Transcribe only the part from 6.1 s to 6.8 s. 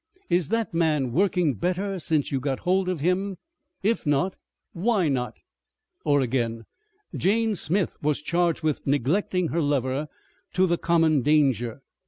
again,